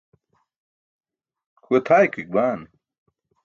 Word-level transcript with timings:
kʰuwe 1.63 1.77
tʰaykuik 1.85 2.27
baan 2.35 2.59